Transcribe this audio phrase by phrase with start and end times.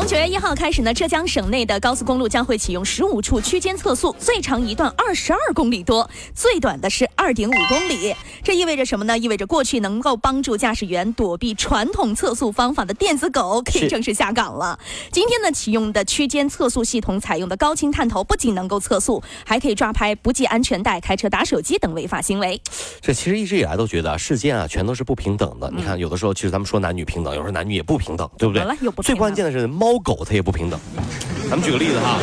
[0.00, 8.16] 从九月一号开始呢，浙江省内的高速公路将会启用十五处区间测速，最长一段二十二公里多，最短的是二点五公里。
[8.42, 9.18] 这意味着什么呢？
[9.18, 14.78] 意味着过去能够帮助驾驶员躲避传统测速方法的电子狗可以正式下岗了。
[15.12, 22.58] 今天呢，启用的区间测速系统采用的高清探头，不仅能够测速，还可以抓拍不系安全带、开车打手机等违法行为。
[23.02, 25.70] 这其实一直以来都觉得世间啊，全都是不平等的。
[25.76, 28.64] 你看，有的时候其实咱们说男女平等，有时候男女也不平等，对不对？
[29.02, 29.68] 最关键的是。
[29.89, 30.78] 猫狗它也不平等，
[31.48, 32.18] 咱们举个例子哈，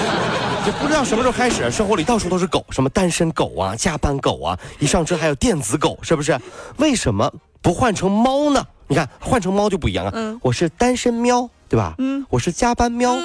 [0.65, 6.39] 就不知道什么时候开始，生活里到处都是狗，什么单身狗啊、加班狗啊，一上车还有电子狗，是不是？
[6.77, 8.65] 为什么不换成猫呢？
[8.87, 11.95] 你看换成猫就不一样啊，嗯，我是单身喵，对吧？
[11.97, 13.15] 嗯，我是加班喵，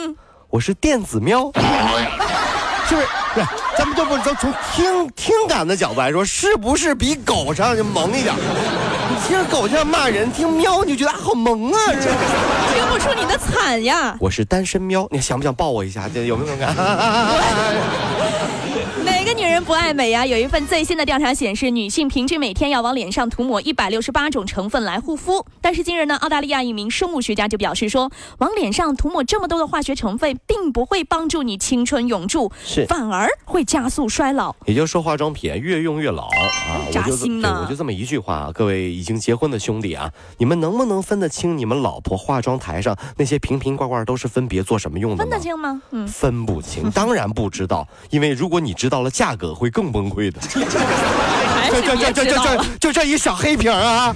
[0.50, 1.50] 我是电子喵。
[2.88, 3.06] 是不是？
[3.34, 3.46] 不是，
[4.24, 8.34] 就从听听感的角度来说，是不是比狗上就萌一点？
[8.34, 11.78] 你听狗这样骂人，听喵你就觉得好萌啊！
[11.92, 14.16] 听不出你的惨呀！
[14.20, 16.08] 我是单身喵，你想不想抱我一下？
[16.12, 16.74] 这有没有感？
[19.34, 20.26] 女人不爱美呀！
[20.26, 25.44] 有一份最新的调查显示，女性平均每天要往脸上涂抹一百六十八种成分来护肤。
[25.60, 34.54] 但是近日呢，澳大利亚一名生物学家就表示说，往脸上涂抹这么多的化学成分，并不会帮助你青春永驻，是反而会加速衰老。
[34.66, 36.86] 也就是说，化妆品越用越老啊！
[36.92, 37.62] 扎心呢！
[37.64, 45.24] 我就这么一句话啊，各位已经结婚的兄弟啊，你们能不能分得清你们老婆化妆台上那些瓶瓶罐罐都是分别做什么用的？
[45.24, 45.80] 分得清吗？
[45.90, 50.40] 嗯，分不清，当然不知道，因为如果你知道了价格，会更崩溃的。
[51.70, 54.14] 这这这这这这就这一小黑瓶啊，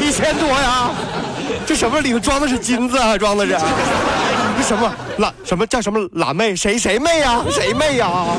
[0.00, 0.90] 一千多呀！
[1.66, 3.16] 这什么里头装的是金子啊？
[3.18, 3.58] 装的是？
[4.56, 5.32] 这什么辣？
[5.44, 6.54] 什么叫什么辣妹？
[6.54, 7.42] 谁谁妹呀？
[7.50, 8.36] 谁妹呀？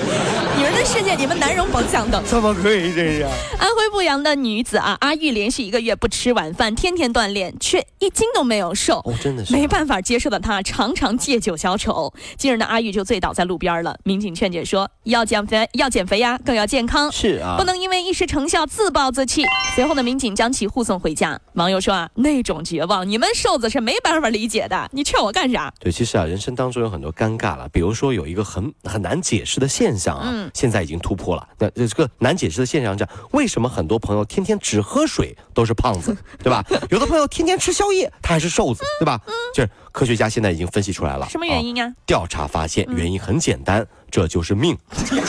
[0.58, 2.24] 女人的世界，你们男人甭想的。
[2.30, 3.28] 这么可以这是？
[3.58, 8.98] 安徽阜阳的女子啊，阿玉连续一个月不吃晚饭，天天锻炼，却一斤都没有瘦。
[9.06, 12.14] 哦，真的是没办法接受的他，常常借酒消愁。
[12.38, 13.98] 近日呢，阿玉就醉倒在路边了。
[14.04, 17.10] 民警劝解说：要减肥，要减肥呀，更要健康。
[17.14, 19.46] 是啊，不能因为一时成效自暴自弃。
[19.74, 21.40] 随后呢，民警将其护送回家。
[21.54, 24.90] 网友说啊，那种绝望，你们瘦子是没办法理解的。
[24.92, 25.74] 你劝我干啥？
[25.80, 27.70] 对，其实啊，人生当中有很多尴尬了。
[27.70, 31.38] 比如说有一个很很难解释的现象啊，现在已经突破。
[31.38, 36.14] 了，那这个难解释的现象讲，为什么很多朋友天天只喝水都是胖子，
[36.44, 36.62] 对吧？
[36.90, 39.20] 有的朋友天天吃宵夜，他还是瘦子，对吧？
[39.28, 41.88] 嗯就是科学家现在已经分析出来了，什么原因啊？
[42.08, 44.76] 调查发现原因很简单，这就是命。
[45.06, 45.22] 这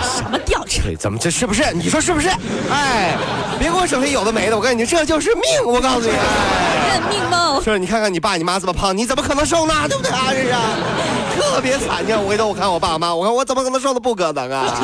[0.00, 0.82] 什么调查？
[0.98, 1.72] 怎么这是不是？
[1.74, 2.30] 你说是不是？
[2.70, 3.14] 哎，
[3.58, 5.44] 别给我整些有的没的，我告诉你，这就是命。
[5.66, 6.12] 我告诉你，
[6.88, 7.60] 认命吗？
[7.62, 9.74] 是，你看看你爸你妈这么胖，你怎么可能瘦呢？
[9.86, 10.28] 对不对啊？
[10.30, 11.50] 这是。
[11.50, 14.74] 特别惨，你看我回头我看我爸妈，我看我怎么可能瘦的不可能啊！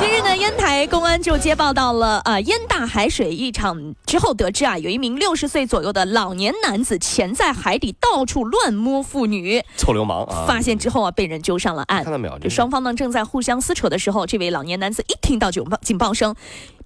[0.00, 10.44] 今日呢，烟台公安就接报到了啊，烟大海水一场之后，得知啊，有一名六十岁左右的老年男子潜在海底到处乱摸妇女，臭流氓啊！
[10.46, 12.02] 发现之后啊，被人揪上了岸。
[12.02, 12.38] 看到没有？
[12.40, 16.34] 这双方呢正在互相撕扯的时候，这位老年男子一听到警报警报声，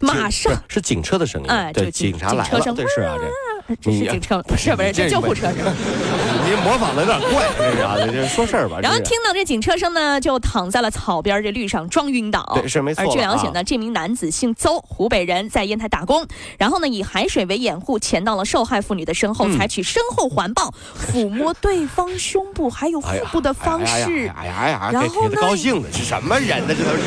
[0.01, 3.25] 马上是警车的声音，哎，对，警察来了，对是啊，这
[3.81, 5.57] 这是警车，不是不是，这救护车是。
[6.45, 8.79] 你模仿的有点怪， 这是啊，这说事儿吧。
[8.83, 12.43] 然后听到这警车声呢，就躺在了草边这绿上装晕倒。
[12.55, 13.05] 对，是没错。
[13.05, 16.27] 而据了解呢，这名男子姓邹，湖北人，在烟台打工。
[16.59, 20.73] 然后呢，以海水为掩护，潜到了受害妇女的身后，采取身后环抱、
[21.13, 24.31] 抚摸对方胸部还有腹部的方式。
[24.37, 25.37] 哎呀哎呀，然后呢？
[25.41, 26.75] 高兴的是什么人呢？
[26.75, 27.03] 这都是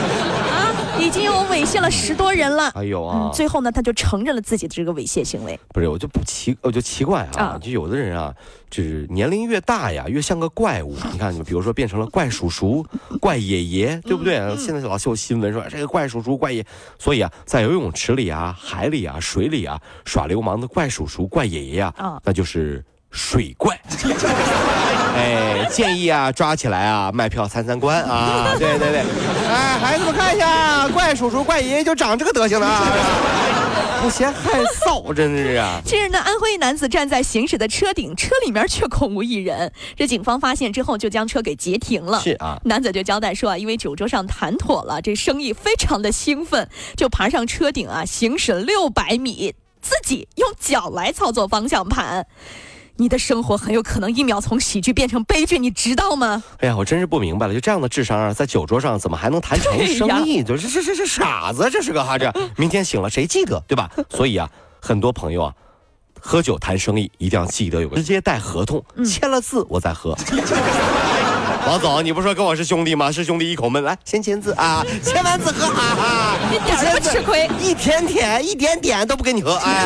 [0.53, 2.69] 啊， 已经有猥亵了十多人了。
[2.69, 3.29] 哎呦啊！
[3.33, 5.59] 最后呢，他就承认了自己的这个猥亵行为。
[5.69, 8.33] 不是，我就不奇，我就奇怪啊，就有的人啊，
[8.69, 10.05] 就是年龄越大呀。
[10.07, 12.85] 越像个怪物， 你看，你比如说变成了怪叔叔、
[13.19, 14.55] 怪爷爷，对不对？
[14.57, 16.65] 现在老秀新闻说这个怪叔叔、怪爷，
[16.99, 23.79] 所以啊，在游泳池里啊、海里啊、水里啊耍流氓的怪叔叔、怪爷爷啊，那就是水怪。
[25.15, 28.55] 哎，建议啊，抓起来啊，卖票参参观啊！
[28.59, 29.03] 对对对，
[29.49, 32.87] 哎，孩子们看一下，怪叔叔、怪爷爷就长这个德行了啊，
[34.01, 35.81] 不嫌害臊，真的是啊！
[35.83, 39.71] 近日呢，安徽一男子站在行驶的车顶，车里面却空无一人。
[39.95, 42.19] 这警方发现之后，就将车给截停了。
[42.21, 52.25] 是啊，男子就交代说啊，因为酒桌上谈妥了，这生意非常的兴奋，就爬上车顶啊，行驶六百米，自己用脚来操作方向盘。
[52.97, 56.43] 你的生活很有可能一秒从喜剧变成悲剧，你知道吗？
[56.59, 60.43] 哎呀，我真是不明白了，就这样的智商啊，在酒桌上怎么还能谈成 生意？
[60.43, 63.89] 就是这这这傻子，这是个哈这， 明天醒了谁记得对吧？
[64.09, 64.49] 所以啊，
[64.79, 65.53] 很多朋友啊，
[66.19, 70.15] 喝酒谈生意一定要记得有个直接带合同，签了字我再喝。
[71.67, 73.11] 王总，你不说跟我是兄弟吗？
[73.11, 79.85] 是兄弟一口闷，来先签字啊，签完字喝啊，一点都不吃亏，一天天一点点都不跟你喝，哎。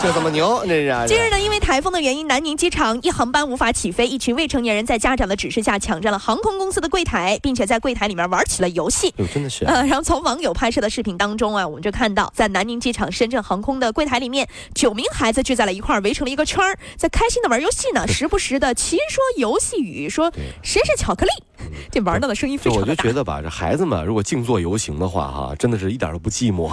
[0.00, 1.08] 就这么牛，这是。
[1.08, 9.12] 今日呢，因为台风的原因，南宁机场一航班无法起飞，一群未成年人在家长的指示下抢占了航空公司的柜台，并且在柜台里面玩起了游戏。
[9.34, 9.66] 真的是。
[9.66, 20.32] 呃， 然后从网友拍摄的视频当中啊，我们就看到在南宁机场深圳航空的柜台里面，九名孩子聚在了一块儿，围成了一个圈儿，在开心的玩游戏呢， 时不时的齐说游戏语，说
[20.62, 21.30] 谁是巧克力，
[21.92, 22.80] 这玩闹的声音非常大。
[22.80, 26.70] 我就觉得吧，这孩子们如果静坐游行的话，哈，真的是一点都不寂寞。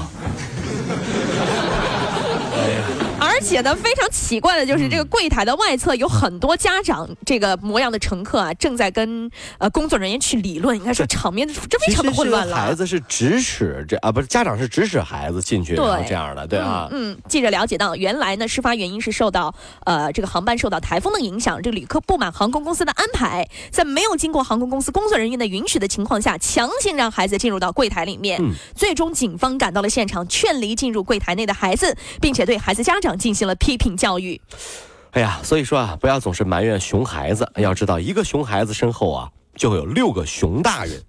[3.36, 10.78] 而且呢，非常奇怪的就是这个柜台的外侧有很多家长这个模样的乘客啊，正在跟呃工作人员去理论。
[10.78, 12.56] 应该说场面这非常的混乱了。
[12.56, 16.88] 孩子是指使这啊，不是家长是指使孩子进去，这样的对啊。
[16.92, 19.54] 嗯，记者了解到，原来呢，事发原因是受到
[19.84, 28.42] 呃这个航班受到台风的影响，这个旅客不满航空公司的安排，在没有经过航空公司工作人员的允许的情况下，强行让孩子进入到柜台里面。
[28.74, 33.18] 最终警方赶到了现场，劝离进入柜台内的孩子，并且对孩子家长。
[33.26, 34.40] 进行了批评教育，
[35.14, 41.04] 哎呀，所以说啊，不要总是埋怨熊孩子，要知道一个熊孩子身后啊，就会有六个熊大人。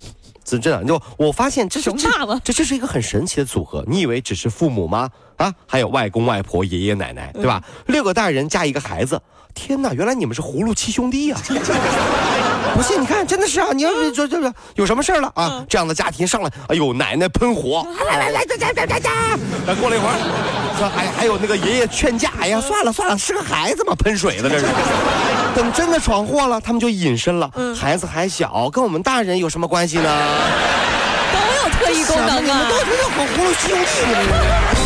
[0.47, 2.09] 真的，就我发现这是这？
[2.45, 3.85] 这这是一个很神奇的组合。
[3.87, 5.11] 你以为只是父母吗？
[5.37, 7.61] 啊，还有外公外婆、爷爷奶奶，对吧？
[7.87, 9.21] 六个大人加一个孩子，
[9.55, 11.37] 天哪，原来你们是葫芦七兄弟呀！
[12.75, 13.69] 不信你看，真的是啊！
[13.73, 15.65] 你要是这这这有什么事儿了啊？
[15.69, 18.99] 这样的家庭上来，哎呦，奶奶喷火，来来来，来来来来
[19.67, 24.67] 来，过了一会儿，说还还有那个爷爷劝架，哎呀，算了算了，是个孩子嘛，喷水的这是。
[25.57, 27.51] 等真的闯祸了，他们就隐身了。
[27.75, 30.05] 孩子还小，跟我们大人有什么关系呢？
[31.33, 32.69] 都有特异功能啊！
[32.69, 34.86] 都是好葫芦兄弟。